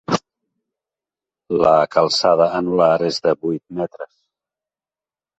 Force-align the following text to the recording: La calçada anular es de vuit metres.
La 1.65 1.73
calçada 1.95 2.47
anular 2.59 2.95
es 3.09 3.19
de 3.27 3.35
vuit 3.43 3.63
metres. 3.81 4.15